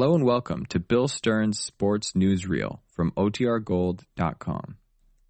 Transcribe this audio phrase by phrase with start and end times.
[0.00, 4.78] Hello and welcome to Bill Stern's Sports Newsreel from OTRGold.com.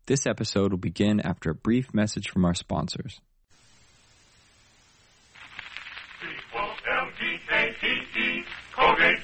[0.06, 3.20] This episode will begin after a brief message from our sponsors.
[6.20, 7.64] C-O-L-G-A-T-E,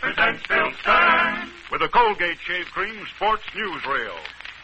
[0.01, 1.49] presents Bill Stern.
[1.71, 4.19] With a Colgate Shave Cream Sports Newsreel.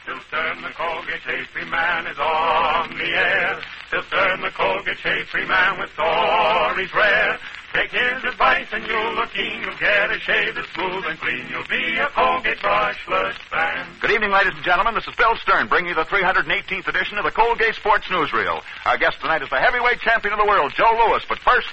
[0.05, 3.61] Bill Stern, the Colgate Shave Free Man, is on the air.
[3.93, 7.39] Bill Stern, the Colgate Shave Free Man, with stories rare.
[7.73, 9.63] Take his advice and you'll look keen.
[9.63, 11.47] You'll get a shave that's smooth and clean.
[11.49, 13.87] You'll be a Colgate brushless fan.
[13.99, 14.95] Good evening, ladies and gentlemen.
[14.95, 18.61] This is Bill Stern bringing you the 318th edition of the Colgate Sports Newsreel.
[18.85, 21.25] Our guest tonight is the heavyweight champion of the world, Joe Louis.
[21.27, 21.69] But first,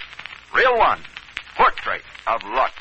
[0.56, 1.02] reel one,
[1.58, 2.72] portrait of luck.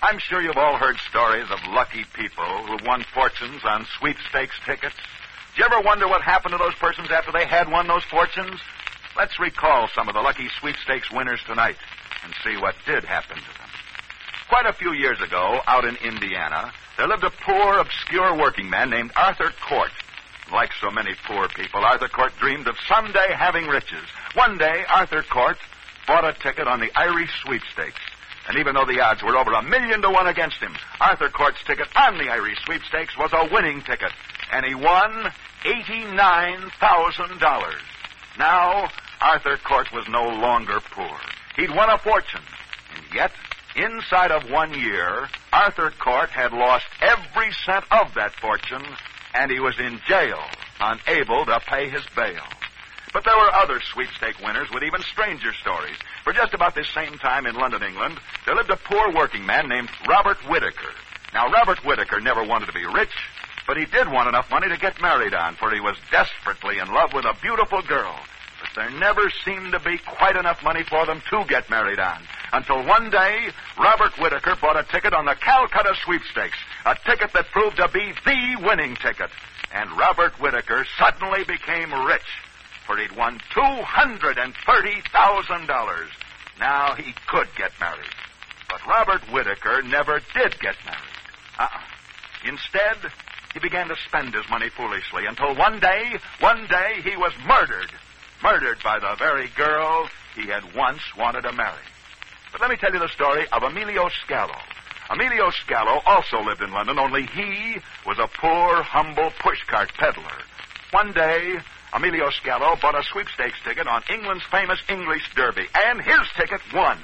[0.00, 4.94] I'm sure you've all heard stories of lucky people who won fortunes on sweepstakes tickets.
[5.56, 8.60] Do you ever wonder what happened to those persons after they had won those fortunes?
[9.16, 11.76] Let's recall some of the lucky sweepstakes winners tonight
[12.22, 13.68] and see what did happen to them.
[14.48, 18.90] Quite a few years ago, out in Indiana, there lived a poor, obscure working man
[18.90, 19.90] named Arthur Court.
[20.52, 24.04] Like so many poor people, Arthur Court dreamed of someday having riches.
[24.34, 25.56] One day, Arthur Court
[26.06, 28.00] bought a ticket on the Irish sweepstakes.
[28.46, 31.64] And even though the odds were over a million to one against him, Arthur Court's
[31.66, 34.12] ticket on the Irish sweepstakes was a winning ticket.
[34.52, 35.32] And he won
[35.64, 37.74] $89,000.
[38.38, 38.90] Now,
[39.20, 41.18] Arthur Court was no longer poor.
[41.56, 42.42] He'd won a fortune.
[42.96, 43.32] And yet,
[43.76, 48.84] inside of one year, Arthur Court had lost every cent of that fortune,
[49.34, 50.40] and he was in jail,
[50.80, 52.42] unable to pay his bail.
[53.12, 55.96] But there were other sweepstake winners with even stranger stories.
[56.24, 59.68] For just about this same time in London, England, there lived a poor working man
[59.68, 60.90] named Robert Whitaker.
[61.32, 63.14] Now, Robert Whitaker never wanted to be rich,
[63.68, 66.88] but he did want enough money to get married on, for he was desperately in
[66.92, 68.18] love with a beautiful girl.
[68.74, 72.20] There never seemed to be quite enough money for them to get married on.
[72.52, 77.52] Until one day, Robert Whitaker bought a ticket on the Calcutta Sweepstakes, a ticket that
[77.52, 79.30] proved to be the winning ticket.
[79.72, 82.26] And Robert Whitaker suddenly became rich,
[82.86, 86.08] for he'd won $230,000.
[86.58, 88.10] Now he could get married.
[88.68, 90.98] But Robert Whitaker never did get married.
[91.58, 91.80] Uh-uh.
[92.44, 92.96] Instead,
[93.52, 97.92] he began to spend his money foolishly until one day, one day he was murdered.
[98.44, 100.06] Murdered by the very girl
[100.36, 101.80] he had once wanted to marry.
[102.52, 104.60] But let me tell you the story of Emilio Scalo.
[105.10, 110.44] Emilio Scalo also lived in London, only he was a poor, humble pushcart peddler.
[110.90, 111.54] One day,
[111.94, 116.98] Emilio Scalo bought a sweepstakes ticket on England's famous English Derby, and his ticket won,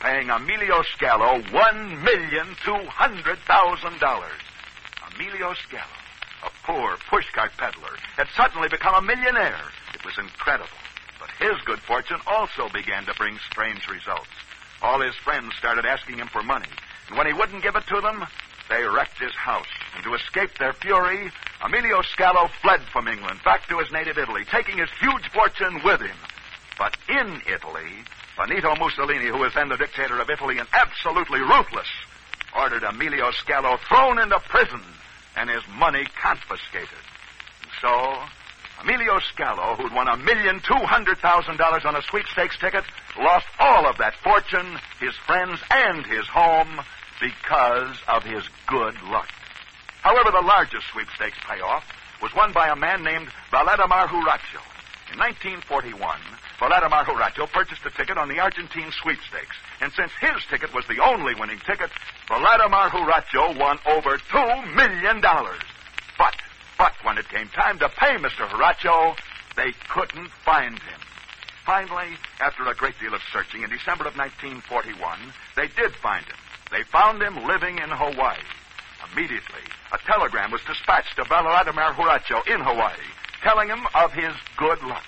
[0.00, 4.42] paying Emilio Scalo one million two hundred thousand dollars.
[5.14, 6.00] Emilio Scalo,
[6.44, 9.70] a poor pushcart peddler, had suddenly become a millionaire.
[10.00, 10.68] It was incredible.
[11.18, 14.28] But his good fortune also began to bring strange results.
[14.82, 16.68] All his friends started asking him for money,
[17.08, 18.24] and when he wouldn't give it to them,
[18.70, 19.66] they wrecked his house.
[19.94, 21.30] And to escape their fury,
[21.62, 26.00] Emilio Scalo fled from England back to his native Italy, taking his huge fortune with
[26.00, 26.16] him.
[26.78, 28.04] But in Italy,
[28.38, 31.88] Benito Mussolini, who was then the dictator of Italy and absolutely ruthless,
[32.56, 34.80] ordered Emilio Scalo thrown into prison
[35.36, 36.88] and his money confiscated.
[37.62, 38.22] And so,
[38.82, 42.84] Emilio Scalo, who'd won a million two hundred thousand dollars on a sweepstakes ticket,
[43.18, 46.80] lost all of that fortune, his friends, and his home
[47.20, 49.28] because of his good luck.
[50.00, 51.84] However, the largest sweepstakes payoff
[52.22, 54.64] was won by a man named Vladimir Huracho.
[55.12, 56.20] In 1941,
[56.58, 59.56] Vladimir Huracho purchased a ticket on the Argentine sweepstakes.
[59.80, 61.90] And since his ticket was the only winning ticket,
[62.28, 65.20] Vladimir Huracho won over $2 million.
[66.80, 68.48] But, when it came time to pay Mr.
[68.48, 69.14] Huracho,
[69.54, 71.00] they couldn't find him.
[71.66, 74.96] Finally, after a great deal of searching, in December of 1941,
[75.56, 76.40] they did find him.
[76.72, 78.40] They found him living in Hawaii.
[79.12, 79.60] Immediately,
[79.92, 85.04] a telegram was dispatched to Vladimir Huracho in Hawaii, telling him of his good luck.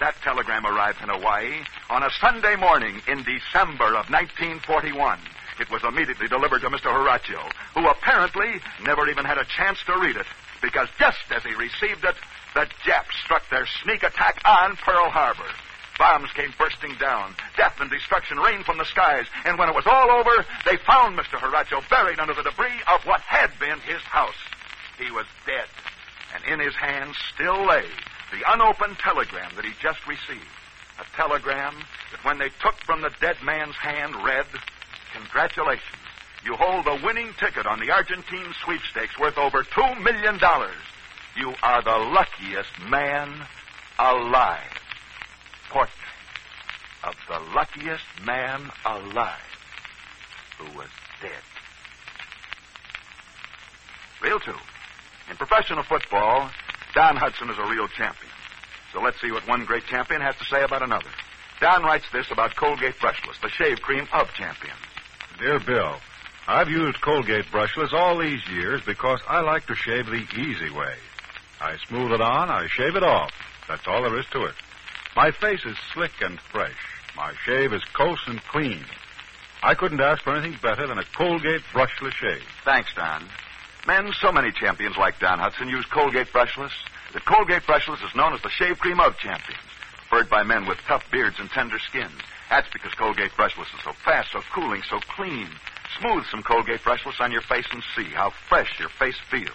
[0.00, 1.60] That telegram arrived in Hawaii
[1.90, 5.18] on a Sunday morning in December of 1941.
[5.60, 6.88] It was immediately delivered to Mr.
[6.88, 7.44] Horatio,
[7.74, 10.24] who apparently never even had a chance to read it,
[10.62, 12.14] because just as he received it,
[12.54, 15.48] the Japs struck their sneak attack on Pearl Harbor.
[15.98, 17.34] Bombs came bursting down.
[17.56, 19.26] Death and destruction rained from the skies.
[19.44, 20.32] And when it was all over,
[20.64, 21.38] they found Mr.
[21.38, 24.40] Horatio buried under the debris of what had been his house.
[24.98, 25.68] He was dead.
[26.34, 27.84] And in his hand still lay
[28.32, 30.48] the unopened telegram that he just received.
[31.00, 31.74] A telegram
[32.12, 34.46] that when they took from the dead man's hand read,
[35.12, 36.09] Congratulations.
[36.44, 40.38] You hold the winning ticket on the Argentine sweepstakes worth over $2 million.
[41.36, 43.46] You are the luckiest man
[43.98, 44.58] alive.
[45.70, 45.94] Portrait
[47.04, 49.38] of the luckiest man alive
[50.58, 50.88] who was
[51.22, 51.30] dead.
[54.22, 54.54] Reel two.
[55.30, 56.50] In professional football,
[56.94, 58.32] Don Hutson is a real champion.
[58.92, 61.10] So let's see what one great champion has to say about another.
[61.60, 64.76] Don writes this about Colgate Brushless, the shave cream of champions.
[65.38, 65.96] Dear Bill,
[66.50, 70.94] I've used Colgate Brushless all these years because I like to shave the easy way.
[71.60, 73.30] I smooth it on, I shave it off.
[73.68, 74.56] That's all there is to it.
[75.14, 76.74] My face is slick and fresh.
[77.16, 78.84] My shave is close and clean.
[79.62, 82.42] I couldn't ask for anything better than a Colgate brushless shave.
[82.64, 83.28] Thanks, Don.
[83.86, 86.72] Men, so many champions like Don Hutson use Colgate Brushless.
[87.12, 89.62] The Colgate Brushless is known as the shave cream of champions,
[89.94, 92.20] preferred by men with tough beards and tender skins.
[92.50, 95.46] That's because Colgate Brushless is so fast, so cooling, so clean.
[95.98, 99.50] Smooth some Colgate Brushless on your face and see how fresh your face feels.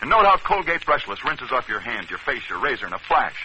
[0.00, 2.98] And note how Colgate Brushless rinses off your hands, your face, your razor in a
[2.98, 3.36] flash.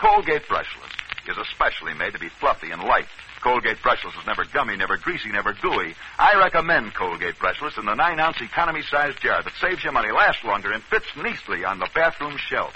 [0.00, 0.92] Colgate Brushless
[1.28, 3.06] is especially made to be fluffy and light.
[3.40, 5.94] Colgate Brushless is never gummy, never greasy, never gooey.
[6.18, 10.12] I recommend Colgate Brushless in the 9 ounce economy sized jar that saves you money,
[10.12, 12.74] lasts longer, and fits neatly on the bathroom shelf.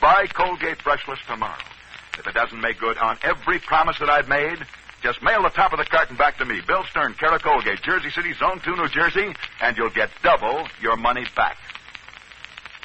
[0.00, 1.62] Buy Colgate Brushless tomorrow.
[2.18, 4.58] If it doesn't make good on every promise that I've made,
[5.04, 8.08] just mail the top of the carton back to me, Bill Stern, Cara Colgate, Jersey
[8.08, 11.58] City, Zone 2, New Jersey, and you'll get double your money back.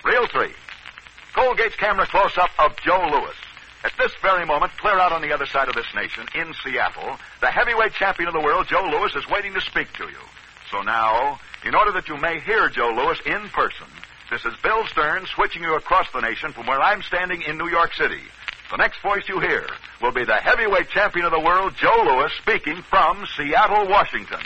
[0.04, 0.52] Reel 3.
[1.34, 3.36] Colgate's camera close up of Joe Louis.
[3.86, 7.18] At this very moment, clear out on the other side of this nation, in Seattle,
[7.40, 10.20] the heavyweight champion of the world, Joe Louis, is waiting to speak to you.
[10.72, 13.88] So now, in order that you may hear Joe Louis in person,
[14.30, 17.70] this is Bill Stern switching you across the nation from where I'm standing in New
[17.70, 18.22] York City.
[18.72, 19.68] The next voice you hear
[20.00, 24.42] will be the heavyweight champion of the world, Joe Louis, speaking from Seattle, Washington.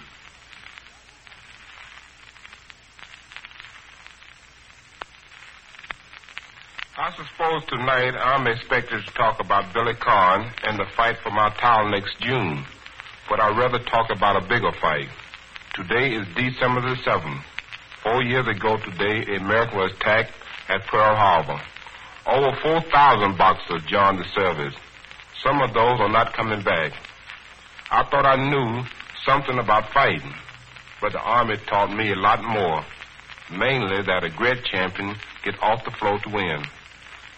[6.95, 11.49] I suppose tonight I'm expected to talk about Billy Conn and the fight for my
[11.59, 12.63] title next June.
[13.27, 15.09] But I'd rather talk about a bigger fight.
[15.73, 17.41] Today is December the 7th.
[18.03, 20.31] Four years ago today, America was attacked
[20.69, 21.59] at Pearl Harbor.
[22.25, 24.75] Over 4,000 boxers joined the service.
[25.43, 26.93] Some of those are not coming back.
[27.91, 28.85] I thought I knew
[29.25, 30.33] something about fighting,
[31.01, 32.83] but the Army taught me a lot more.
[33.51, 36.63] Mainly that a great champion gets off the floor to win.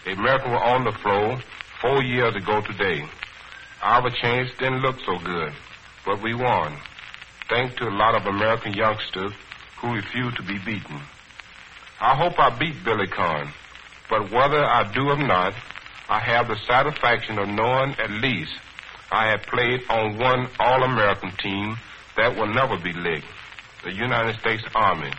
[0.06, 1.40] The Americans were on the floor
[1.82, 3.04] four years ago today.
[3.82, 5.52] Our chance didn't look so good,
[6.06, 6.78] but we won.
[7.50, 9.34] Thanks to a lot of American youngsters
[9.78, 11.02] who refused to be beaten.
[12.00, 13.52] I hope I beat Billy Conn,
[14.10, 15.54] but whether I do or not,
[16.07, 18.52] I have the satisfaction of knowing at least
[19.12, 21.78] I have played on one All-American team
[22.18, 23.25] that will never be licked,
[23.84, 25.12] the United States Army.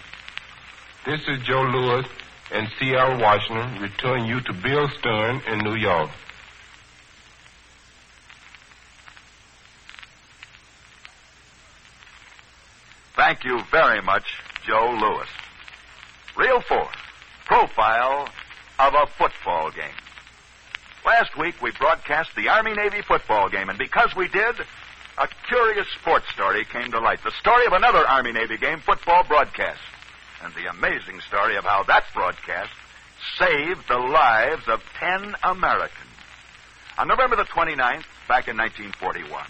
[1.04, 2.04] This is Joe Louis
[2.52, 6.10] and Seattle Washington, returning you to Bill Stern in New York.
[13.16, 14.24] Thank you very much,
[14.66, 15.28] Joe Louis.
[16.36, 16.88] Reel 4.
[17.46, 18.28] Profile
[18.78, 19.96] of a football game.
[21.04, 24.56] Last week we broadcast the Army Navy football game, and because we did,
[25.18, 27.22] a curious sports story came to light.
[27.22, 29.80] The story of another Army Navy game football broadcast.
[30.42, 32.72] And the amazing story of how that broadcast
[33.38, 36.10] saved the lives of 10 Americans.
[36.98, 39.46] On November the 29th, back in 1941,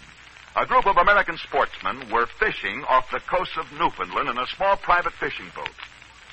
[0.55, 4.77] a group of American sportsmen were fishing off the coast of Newfoundland in a small
[4.77, 5.69] private fishing boat.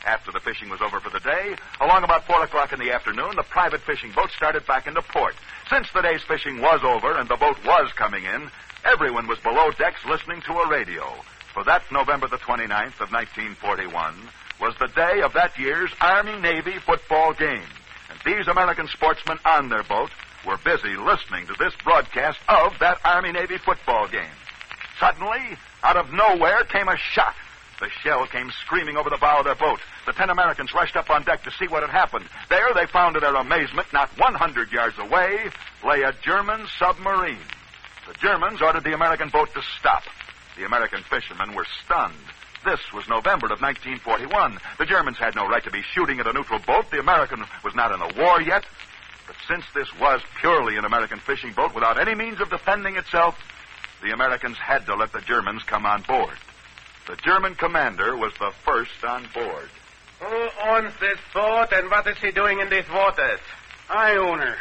[0.06, 3.36] After the fishing was over for the day, along about 4 o'clock in the afternoon,
[3.36, 5.34] the private fishing boat started back into port.
[5.70, 8.50] Since the day's fishing was over and the boat was coming in,
[8.84, 11.04] everyone was below decks listening to a radio.
[11.54, 14.14] For that November the 29th of 1941
[14.60, 17.68] was the day of that year's Army Navy football game.
[18.10, 20.10] And these American sportsmen on their boat
[20.46, 24.36] were busy listening to this broadcast of that Army Navy football game.
[25.00, 27.34] Suddenly, out of nowhere came a shot.
[27.80, 29.80] The shell came screaming over the bow of their boat.
[30.06, 32.26] The ten Americans rushed up on deck to see what had happened.
[32.48, 35.50] There they found to their amazement, not 100 yards away,
[35.84, 37.38] lay a German submarine.
[38.06, 40.02] The Germans ordered the American boat to stop.
[40.56, 42.14] The American fishermen were stunned.
[42.64, 44.58] This was November of 1941.
[44.78, 46.90] The Germans had no right to be shooting at a neutral boat.
[46.90, 48.64] The American was not in the war yet.
[49.26, 53.38] But since this was purely an American fishing boat without any means of defending itself,
[54.02, 56.36] the Americans had to let the Germans come on board.
[57.06, 59.68] The German commander was the first on board.
[60.20, 63.40] Who owns this boat and what is he doing in these waters?
[63.90, 64.56] I own her.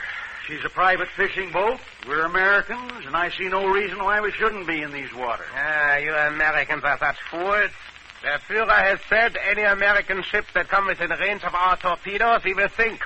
[0.47, 1.79] She's a private fishing boat.
[2.05, 5.47] We're Americans, and I see no reason why we shouldn't be in these waters.
[5.55, 7.71] Ah, you Americans are such fools.
[8.21, 12.53] The Fuhrer has said any American ship that comes within range of our torpedoes, he
[12.53, 13.01] will sink.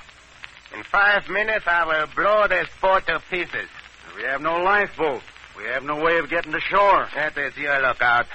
[0.76, 3.70] In five minutes, I will blow this boat to pieces.
[4.16, 5.22] We have no lifeboat.
[5.56, 7.08] We have no way of getting to shore.
[7.14, 8.26] That is your lookout.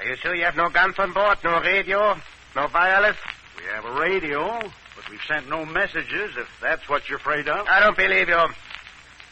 [0.00, 2.16] Are you sure you have no guns on board, no radio,
[2.56, 3.18] no wireless?
[3.58, 4.58] We have a radio,
[4.96, 7.66] but we've sent no messages, if that's what you're afraid of.
[7.68, 8.40] I don't believe you.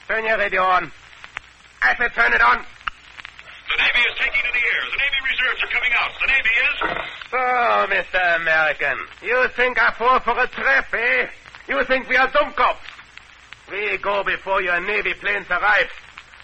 [0.08, 0.92] Turn your radio on.
[1.80, 2.58] I said turn it on.
[2.58, 4.82] The Navy is taking to the air.
[4.92, 6.10] The Navy reserves are coming out.
[6.20, 6.76] The Navy is.
[7.32, 7.38] So,
[7.88, 8.36] Mr.
[8.36, 11.28] American, you think I fall for a trap, eh?
[11.66, 12.76] You think we are dummkopf?
[13.70, 15.88] We go before your Navy planes arrive.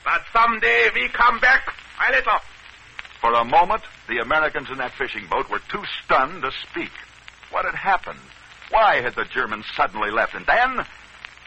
[0.02, 1.74] But someday we come back
[2.08, 2.40] a little.
[3.24, 6.90] For a moment, the Americans in that fishing boat were too stunned to speak.
[7.52, 8.20] What had happened?
[8.68, 10.34] Why had the Germans suddenly left?
[10.34, 10.84] And then,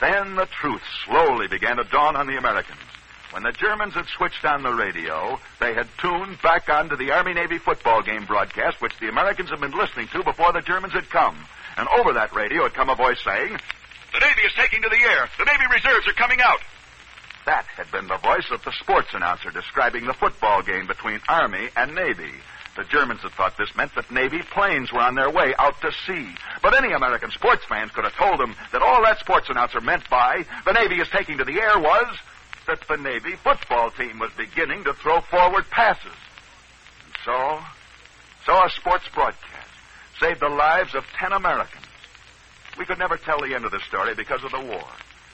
[0.01, 2.81] then the truth slowly began to dawn on the Americans.
[3.29, 7.35] When the Germans had switched on the radio, they had tuned back onto the Army
[7.35, 11.11] Navy football game broadcast, which the Americans had been listening to before the Germans had
[11.11, 11.37] come.
[11.77, 13.55] And over that radio had come a voice saying,
[14.13, 15.29] The Navy is taking to the air.
[15.37, 16.57] The Navy reserves are coming out.
[17.47, 21.69] That had been the voice of the sports announcer describing the football game between Army
[21.77, 22.33] and Navy.
[22.75, 25.93] The Germans had thought this meant that Navy planes were on their way out to
[26.05, 26.35] sea.
[26.61, 30.09] But any American sports fan could have told them that all that sports announcer meant
[30.09, 32.17] by the Navy is taking to the air was
[32.67, 36.19] that the Navy football team was beginning to throw forward passes.
[37.05, 37.59] And so,
[38.45, 39.71] so a sports broadcast
[40.19, 41.85] saved the lives of ten Americans.
[42.77, 44.83] We could never tell the end of the story because of the war.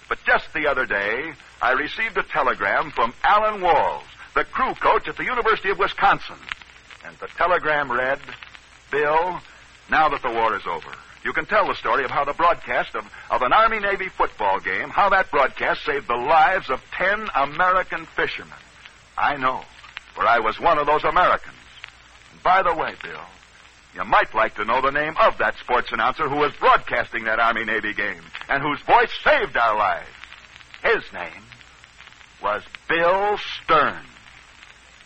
[0.10, 4.04] But just the other day, I received a telegram from Allen Walz,
[4.36, 6.36] the crew coach at the University of Wisconsin.
[7.06, 8.20] And the telegram read,
[8.92, 9.40] Bill,
[9.90, 10.90] now that the war is over,
[11.24, 14.60] you can tell the story of how the broadcast of, of an Army Navy football
[14.60, 18.58] game, how that broadcast saved the lives of ten American fishermen.
[19.18, 19.62] I know,
[20.16, 21.56] for I was one of those Americans.
[22.32, 23.22] And by the way, Bill,
[23.96, 27.40] you might like to know the name of that sports announcer who was broadcasting that
[27.40, 30.08] Army Navy game and whose voice saved our lives.
[30.84, 31.44] His name
[32.42, 34.04] was Bill Stern.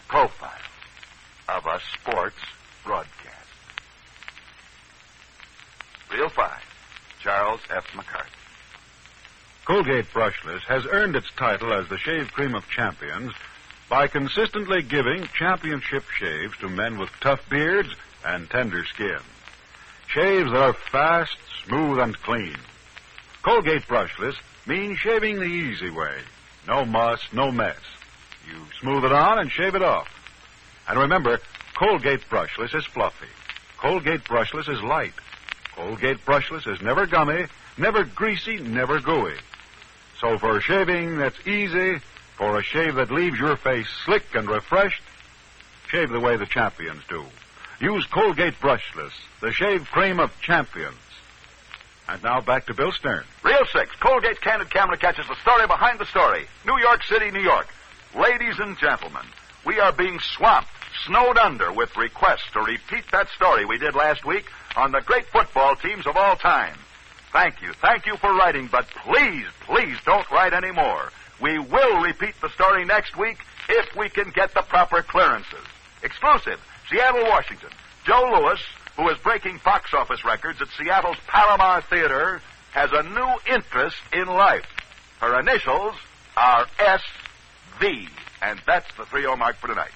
[0.07, 0.51] Profile
[1.49, 2.37] of a sports
[2.85, 3.13] broadcast.
[6.11, 6.51] Reel 5.
[7.21, 7.85] Charles F.
[7.95, 8.29] McCarthy.
[9.65, 13.33] Colgate Brushless has earned its title as the shave cream of champions
[13.89, 17.93] by consistently giving championship shaves to men with tough beards
[18.27, 19.19] and tender skin.
[20.07, 22.57] Shaves that are fast, smooth, and clean.
[23.41, 26.19] Colgate Brushless means shaving the easy way.
[26.67, 27.79] No muss, no mess.
[28.47, 30.09] You smooth it on and shave it off.
[30.87, 31.39] And remember,
[31.75, 33.27] Colgate Brushless is fluffy.
[33.77, 35.13] Colgate Brushless is light.
[35.75, 37.45] Colgate Brushless is never gummy,
[37.77, 39.35] never greasy, never gooey.
[40.19, 41.99] So for shaving that's easy,
[42.35, 45.03] for a shave that leaves your face slick and refreshed,
[45.89, 47.23] shave the way the champions do.
[47.79, 50.97] Use Colgate Brushless, the shave cream of champions.
[52.09, 53.23] And now back to Bill Stern.
[53.43, 53.95] Reel 6.
[53.99, 56.47] Colgate's Candid Camera catches the story behind the story.
[56.65, 57.67] New York City, New York.
[58.15, 59.25] Ladies and gentlemen,
[59.65, 60.69] we are being swamped,
[61.05, 65.25] snowed under with requests to repeat that story we did last week on the great
[65.25, 66.77] football teams of all time.
[67.31, 67.73] Thank you.
[67.73, 71.11] Thank you for writing, but please, please don't write any more.
[71.39, 73.37] We will repeat the story next week
[73.69, 75.65] if we can get the proper clearances.
[76.01, 76.59] Exclusive.
[76.89, 77.69] Seattle, Washington.
[78.05, 78.59] Joe Louis,
[78.95, 82.41] who is breaking box office records at Seattle's Palomar Theater,
[82.71, 84.65] has a new interest in life.
[85.19, 85.95] Her initials
[86.37, 88.07] are SV,
[88.41, 89.91] and that's the 3 mark for tonight.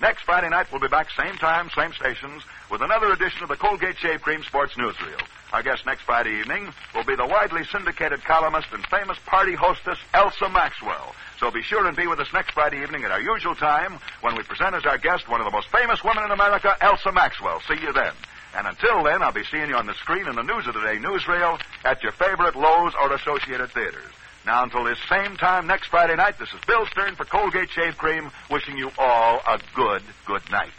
[0.00, 3.56] Next Friday night, we'll be back same time, same stations, with another edition of the
[3.56, 5.20] Colgate Shave Cream Sports Newsreel.
[5.54, 9.98] Our guest next Friday evening will be the widely syndicated columnist and famous party hostess,
[10.12, 11.14] Elsa Maxwell.
[11.38, 14.34] So be sure and be with us next Friday evening at our usual time when
[14.34, 17.60] we present as our guest one of the most famous women in America, Elsa Maxwell.
[17.68, 18.10] See you then.
[18.56, 20.80] And until then, I'll be seeing you on the screen in the News of the
[20.80, 24.10] Day newsreel at your favorite Loew's or Associated Theaters.
[24.44, 27.96] Now, until this same time next Friday night, this is Bill Stern for Colgate Shave
[27.96, 30.72] Cream, wishing you all a good, good night.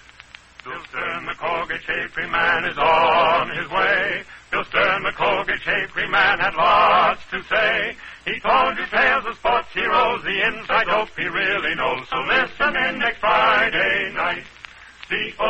[0.65, 4.23] Bill Stern, the Colgate Shave Cream Man, is on his way.
[4.49, 7.95] Bill Stern, the Colgate Shave Cream Man, had lots to say.
[8.25, 12.09] He told you tales of sports heroes, the inside dope he really knows.
[12.09, 14.43] So listen in next Friday night.
[15.07, 15.45] C-O-L-G-A-T-E.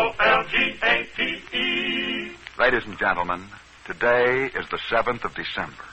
[2.60, 3.48] Ladies and gentlemen,
[3.86, 5.86] today is the 7th of December.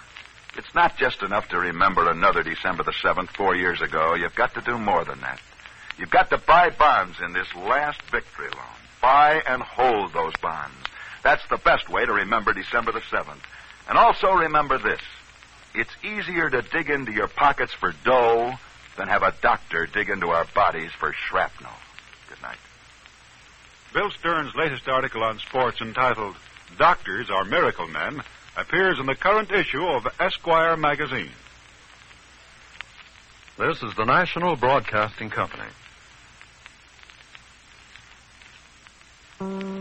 [0.56, 4.14] It's not just enough to remember another December the 7th four years ago.
[4.16, 5.40] You've got to do more than that.
[5.96, 8.81] You've got to buy bonds in this last victory loan.
[9.02, 10.76] Buy and hold those bonds.
[11.22, 13.42] That's the best way to remember December the 7th.
[13.88, 15.00] And also remember this.
[15.74, 18.54] It's easier to dig into your pockets for dough
[18.96, 21.72] than have a doctor dig into our bodies for shrapnel.
[22.28, 22.58] Good night.
[23.92, 26.36] Bill Stern's latest article on sports entitled
[26.78, 28.22] Doctors Are Miracle Men
[28.56, 31.30] appears in the current issue of Esquire magazine.
[33.58, 35.68] This is the National Broadcasting Company.
[39.42, 39.71] Mm-hmm.